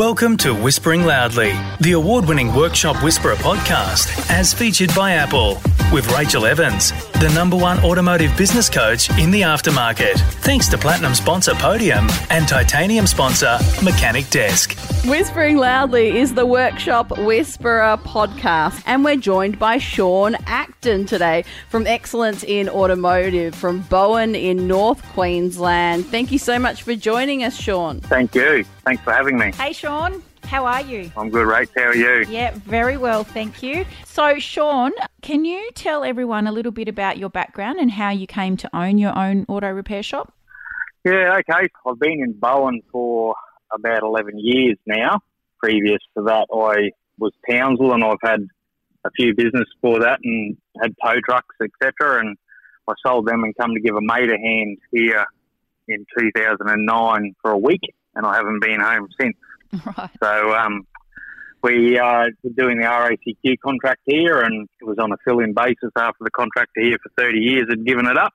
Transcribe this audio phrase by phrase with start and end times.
[0.00, 5.60] Welcome to Whispering Loudly, the award winning Workshop Whisperer podcast, as featured by Apple,
[5.92, 10.18] with Rachel Evans, the number one automotive business coach in the aftermarket.
[10.40, 14.74] Thanks to Platinum sponsor Podium and Titanium sponsor Mechanic Desk.
[15.06, 21.86] Whispering Loudly is the Workshop Whisperer podcast, and we're joined by Sean Acton today from
[21.86, 26.04] Excellence in Automotive from Bowen in North Queensland.
[26.04, 28.00] Thank you so much for joining us, Sean.
[28.00, 28.62] Thank you.
[28.84, 29.52] Thanks for having me.
[29.52, 30.22] Hey, Sean.
[30.44, 31.10] How are you?
[31.16, 31.68] I'm good, Rach.
[31.74, 32.26] How are you?
[32.28, 33.86] Yeah, very well, thank you.
[34.04, 34.92] So, Sean,
[35.22, 38.76] can you tell everyone a little bit about your background and how you came to
[38.76, 40.34] own your own auto repair shop?
[41.04, 41.70] Yeah, okay.
[41.86, 43.34] I've been in Bowen for
[43.74, 45.20] about 11 years now.
[45.58, 48.40] Previous to that, I was Townsville and I've had
[49.04, 52.20] a few business for that and had tow trucks, etc.
[52.20, 52.36] And
[52.88, 55.24] I sold them and come to give a mate a hand here
[55.88, 57.80] in 2009 for a week,
[58.14, 59.36] and I haven't been home since.
[59.96, 60.10] Right.
[60.20, 60.84] So um,
[61.62, 65.92] we uh, were doing the RACQ contract here, and it was on a fill-in basis
[65.96, 68.32] after the contractor here for 30 years had given it up.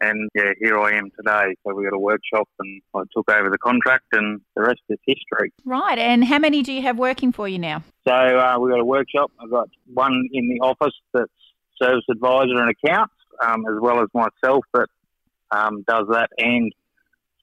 [0.00, 1.54] And yeah, here I am today.
[1.64, 4.98] So we got a workshop, and I took over the contract, and the rest is
[5.06, 5.52] history.
[5.64, 5.98] Right.
[5.98, 7.82] And how many do you have working for you now?
[8.06, 9.30] So uh, we got a workshop.
[9.40, 11.30] I've got one in the office that's
[11.80, 14.88] service advisor and accounts, um, as well as myself that
[15.50, 16.72] um, does that, and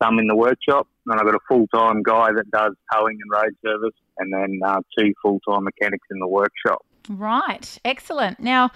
[0.01, 0.87] some in the workshop.
[1.05, 4.59] And I've got a full time guy that does towing and road service, and then
[4.63, 6.85] uh, two full time mechanics in the workshop.
[7.09, 7.77] Right.
[7.83, 8.39] Excellent.
[8.39, 8.71] Now,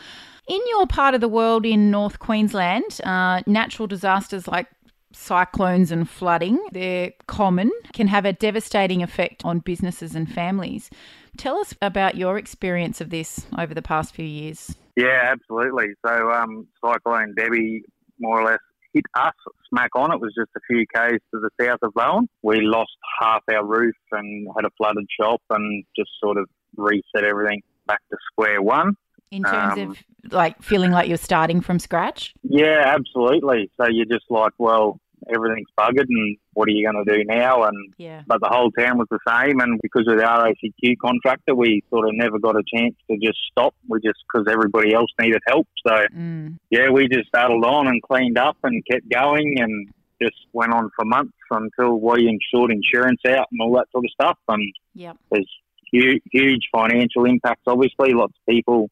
[0.48, 4.68] in your part of the world in North Queensland, uh, natural disasters like
[5.12, 10.90] cyclones and flooding, they're common, can have a devastating effect on businesses and families.
[11.38, 14.76] Tell us about your experience of this over the past few years.
[14.96, 15.88] Yeah, absolutely.
[16.06, 17.84] So, um, Cyclone Debbie
[18.20, 18.60] more or less
[18.94, 19.34] hit us
[19.70, 20.14] smack on.
[20.14, 22.30] It was just a few k's to the south of Bowen.
[22.44, 27.24] We lost half our roof and had a flooded shop and just sort of reset
[27.24, 28.96] everything back to square one.
[29.32, 32.34] In terms Um, of like feeling like you're starting from scratch?
[32.44, 33.70] Yeah, absolutely.
[33.78, 35.00] So you're just like, well,
[35.34, 37.64] everything's buggered, and what are you going to do now?
[37.64, 38.22] And Yeah.
[38.28, 42.08] but the whole town was the same, and because of the RACQ contractor, we sort
[42.08, 43.74] of never got a chance to just stop.
[43.90, 45.68] We just because everybody else needed help.
[45.86, 46.58] So Mm.
[46.70, 49.90] yeah, we just started on and cleaned up and kept going, and
[50.22, 54.12] just went on for months until we insured insurance out and all that sort of
[54.12, 54.38] stuff.
[54.48, 55.18] And Yep.
[55.32, 55.52] there's
[56.02, 57.64] huge, huge financial impacts.
[57.68, 58.90] Obviously, lots of people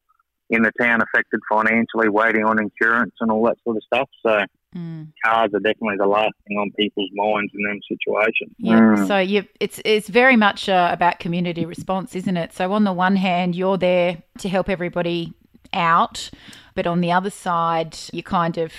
[0.50, 4.08] in the town affected financially, waiting on insurance and all that sort of stuff.
[4.24, 4.40] So
[4.76, 5.06] Mm.
[5.24, 8.52] cars are definitely the last thing on people's minds in them situations.
[8.58, 8.80] Yeah.
[8.80, 9.06] Mm.
[9.06, 12.52] So you, it's it's very much uh, about community response, isn't it?
[12.52, 15.32] So on the one hand, you're there to help everybody
[15.72, 16.28] out,
[16.74, 18.72] but on the other side, you're kind of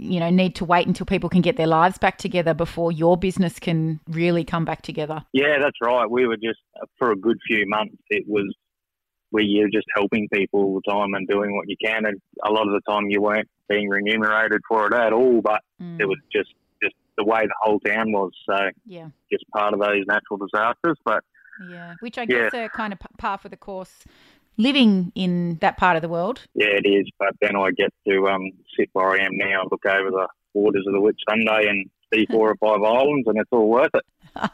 [0.00, 3.16] you know need to wait until people can get their lives back together before your
[3.16, 5.24] business can really come back together.
[5.32, 6.10] Yeah, that's right.
[6.10, 6.60] We were just
[6.98, 7.96] for a good few months.
[8.08, 8.52] It was
[9.30, 12.50] where you're just helping people all the time and doing what you can, and a
[12.50, 15.40] lot of the time you weren't being remunerated for it at all.
[15.42, 16.00] But Mm.
[16.00, 16.52] it was just
[16.82, 18.32] just the way the whole town was.
[18.46, 18.56] So
[18.86, 20.96] yeah, just part of those natural disasters.
[21.04, 21.22] But
[21.68, 21.94] yeah.
[22.00, 22.48] Which I Yeah.
[22.48, 24.04] guess are kind of par for the course
[24.56, 26.40] living in that part of the world.
[26.54, 27.06] yeah, it is.
[27.18, 30.84] But then I get to um, sit where I am now, look over the waters
[30.86, 34.04] of the Whitsunday and see four or five islands, and it's all worth it.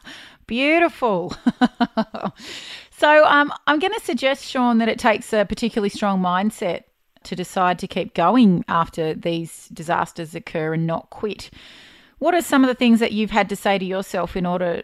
[0.46, 1.34] Beautiful.
[2.90, 6.84] so um, I'm going to suggest, Sean, that it takes a particularly strong mindset
[7.24, 11.50] to decide to keep going after these disasters occur and not quit.
[12.18, 14.82] What are some of the things that you've had to say to yourself in order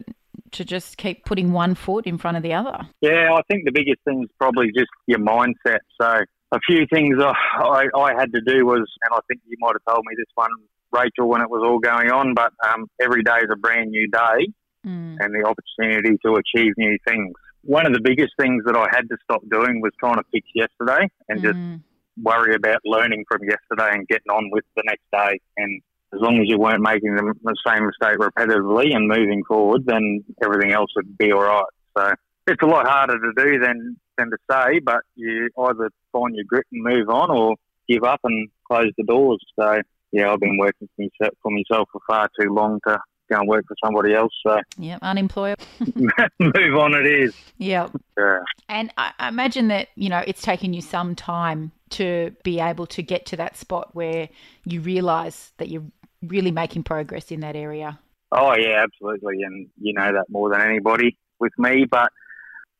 [0.52, 2.86] to just keep putting one foot in front of the other?
[3.00, 5.80] Yeah, I think the biggest thing is probably just your mindset.
[6.00, 9.56] So a few things I, I, I had to do was, and I think you
[9.60, 10.50] might have told me this one,
[10.92, 14.08] Rachel, when it was all going on, but um, every day is a brand new
[14.08, 14.52] day
[14.86, 17.32] Mm, and the opportunity to achieve new things.
[17.62, 20.48] One of the biggest things that I had to stop doing was trying to fix
[20.54, 21.80] yesterday and just mm,
[22.20, 25.40] worry about learning from yesterday and getting on with the next day.
[25.56, 25.80] And
[26.14, 27.34] as long as you weren't making the,
[27.66, 31.64] same mistake repetitively and moving forward, then everything else would be all right.
[31.96, 32.12] So
[32.46, 36.44] it's a lot harder to do than than to say, but you either find your
[36.46, 37.56] grit and move on, or
[37.88, 39.42] give up and close the doors.
[39.58, 39.80] So
[40.12, 42.98] yeah, I've been working for myself, for far too long to
[43.30, 44.32] go and work for somebody else.
[44.46, 45.64] So yeah, unemployable.
[46.38, 47.34] move on, it is.
[47.58, 47.88] Yeah.
[48.18, 48.40] Yeah.
[48.68, 52.86] And I I imagine that, you know, it's taken you some time to be able
[52.86, 54.28] to get to that spot where
[54.64, 55.84] you realize that you're
[56.22, 57.98] really making progress in that area.
[58.30, 61.84] Oh yeah, absolutely, and you know that more than anybody with me.
[61.90, 62.10] But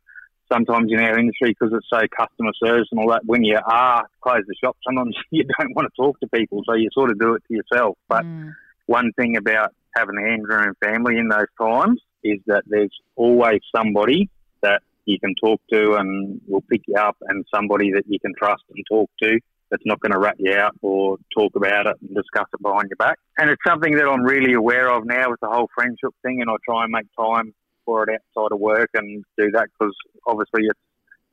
[0.52, 4.04] sometimes in our industry, because it's so customer service and all that, when you are
[4.20, 7.18] close the shop, sometimes you don't want to talk to people, so you sort of
[7.18, 7.96] do it to yourself.
[8.08, 8.52] But Mm.
[8.86, 13.60] one thing about having an engine room family in those times is that there's always
[13.74, 14.28] somebody
[14.62, 18.32] that you can talk to and will pick you up, and somebody that you can
[18.38, 19.38] trust and talk to
[19.70, 22.88] that's not going to rat you out or talk about it and discuss it behind
[22.88, 23.18] your back.
[23.38, 26.50] And it's something that I'm really aware of now with the whole friendship thing, and
[26.50, 29.94] I try and make time for it outside of work and do that because
[30.26, 30.80] obviously it's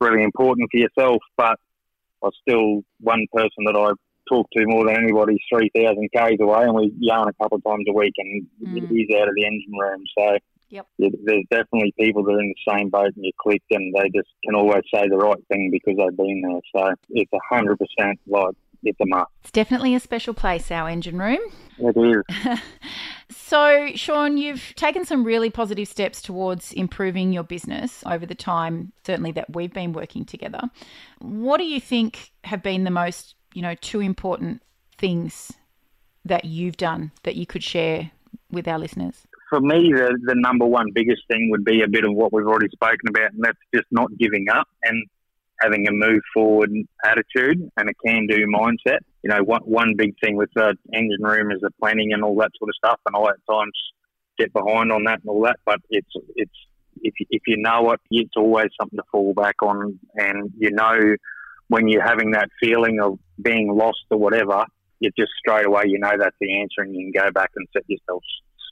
[0.00, 1.18] really important for yourself.
[1.36, 1.58] But
[2.24, 3.92] I still one person that I
[4.28, 7.58] talk to more than anybody is three thousand k's away, and we yarn a couple
[7.58, 8.86] of times a week, and Mm.
[8.90, 10.02] he's out of the engine room.
[10.18, 10.38] So
[10.70, 10.86] Yep.
[10.98, 14.08] yeah, there's definitely people that are in the same boat and you click, and they
[14.14, 16.60] just can always say the right thing because they've been there.
[16.74, 19.30] So it's a hundred percent like it's a must.
[19.42, 21.40] It's definitely a special place, our engine room.
[21.78, 22.58] It is.
[23.52, 28.94] So, Sean, you've taken some really positive steps towards improving your business over the time,
[29.06, 30.70] certainly that we've been working together.
[31.18, 34.62] What do you think have been the most, you know, two important
[34.96, 35.52] things
[36.24, 38.10] that you've done that you could share
[38.50, 39.26] with our listeners?
[39.50, 42.46] for me, the, the number one biggest thing would be a bit of what we've
[42.46, 45.06] already spoken about, and that's just not giving up and
[45.60, 46.70] having a move forward
[47.04, 49.00] attitude and a can do mindset.
[49.22, 52.34] You know, one, one big thing with the engine room is the planning and all
[52.36, 53.72] that sort of stuff, and I at times
[54.38, 56.50] get behind on that and all that, but it's, it's,
[57.02, 60.70] if, you- if you know it, it's always something to fall back on, and you
[60.72, 61.14] know
[61.68, 64.64] when you're having that feeling of being lost or whatever,
[65.00, 67.66] you just straight away you know that's the answer, and you can go back and
[67.72, 68.22] set yourself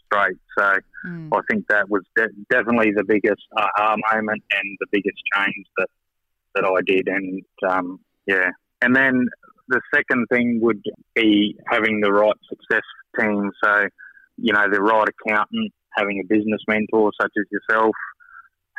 [0.06, 0.37] straight.
[0.58, 1.31] So Mm.
[1.32, 5.88] I think that was de- definitely the biggest aha moment and the biggest change that
[6.55, 7.08] that I did.
[7.08, 8.50] And um, yeah,
[8.82, 9.29] and then
[9.71, 10.83] the second thing would
[11.15, 12.83] be having the right success
[13.19, 13.51] team.
[13.63, 13.89] So
[14.37, 17.95] you know, the right accountant, having a business mentor such as yourself,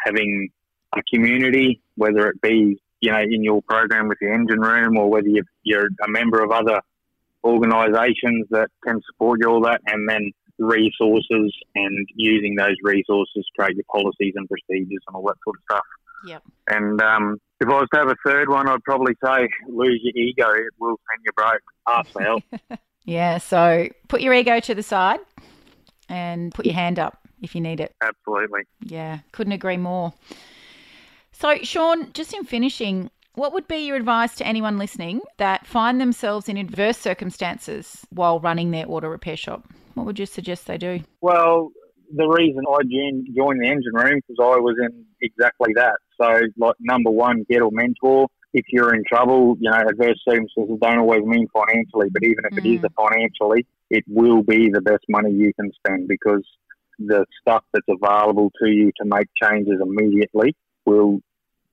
[0.06, 0.50] having
[0.96, 5.10] a community, whether it be you know in your program with the engine room or
[5.10, 5.28] whether
[5.64, 6.82] you're, a member of other
[7.44, 13.52] organisations that can support you all that, and then resources and using those resources to
[13.58, 15.84] create your policies and procedures and all that sort of stuff.
[16.26, 16.44] Yep.
[16.70, 20.24] And um, if I was to have a third one, I'd probably say lose your
[20.24, 20.50] ego.
[20.52, 21.62] It will send you broke.
[21.88, 22.44] Ask for help.
[23.04, 25.20] Yeah, so put your ego to the side
[26.08, 27.94] and put your hand up if you need it.
[28.02, 28.62] Absolutely.
[28.84, 30.14] Yeah, couldn't agree more.
[31.32, 36.00] So, Sean, just in finishing, what would be your advice to anyone listening that find
[36.00, 39.66] themselves in adverse circumstances while running their auto repair shop?
[39.96, 41.02] What would you suggest they do?
[41.22, 41.72] Well,
[42.16, 45.96] the reason I joined, joined the engine room because I was in exactly that.
[46.22, 48.28] So, like number one, get a mentor.
[48.54, 52.58] If you're in trouble, you know, adverse circumstances don't always mean financially, but even if
[52.58, 52.86] it is Mm.
[52.86, 56.44] a financially, it will be the best money you can spend because
[57.00, 61.20] the stuff that's available to you to make changes immediately will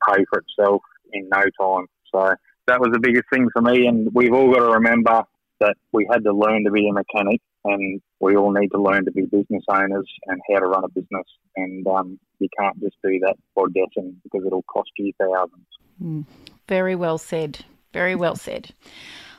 [0.08, 1.86] pay for itself in no time.
[2.14, 2.32] So
[2.66, 3.86] that was the biggest thing for me.
[3.86, 5.24] And we've all got to remember
[5.60, 9.04] that we had to learn to be a mechanic and we all need to learn
[9.04, 11.26] to be business owners and how to run a business.
[11.56, 16.26] And um, you can't just do that by guessing because it'll cost you thousands.
[16.66, 17.64] Very well said.
[17.92, 18.70] Very well said.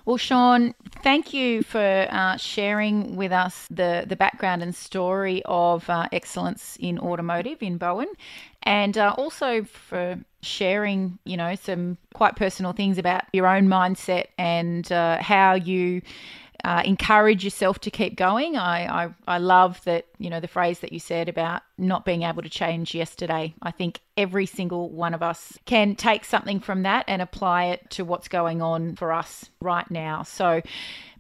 [0.06, 5.88] Well, Sean, thank you for uh, sharing with us the, the background and story of
[5.90, 8.08] uh, excellence in automotive in Bowen,
[8.64, 14.28] and uh, also for sharing, you know, some quite personal things about your own mindset
[14.38, 16.02] and uh, how you
[16.64, 18.58] uh, encourage yourself to keep going.
[18.58, 22.24] I, I, I love that you know, the phrase that you said about not being
[22.24, 23.56] able to change yesterday.
[23.62, 27.90] I think every single one of us can take something from that and apply it
[27.92, 30.24] to what's going on for us right now.
[30.24, 30.62] So,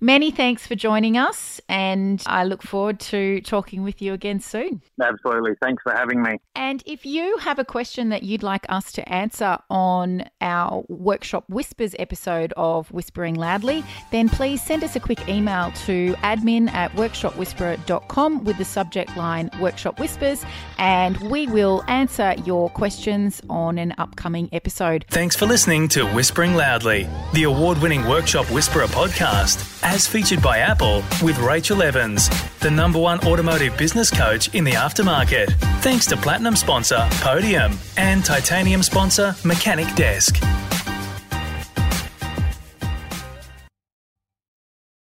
[0.01, 4.82] many thanks for joining us, and I look forward to talking with you again soon.
[5.01, 5.53] Absolutely.
[5.62, 6.38] Thanks for having me.
[6.56, 11.46] And if you have a question that you'd like us to answer on our Workshop
[11.48, 16.91] Whispers episode of Whispering Loudly, then please send us a quick email to admin at
[16.94, 20.43] workshopwhisperer.com with the subject line Workshop Whispers,
[20.79, 25.05] and we will answer your questions on an upcoming episode.
[25.10, 30.58] Thanks for listening to Whispering Loudly, the award winning Workshop Whisperer podcast, as featured by
[30.58, 32.29] Apple with Rachel Evans,
[32.62, 35.51] the number one automotive business coach in the aftermarket.
[35.81, 40.36] Thanks to Platinum sponsor Podium and Titanium sponsor Mechanic Desk.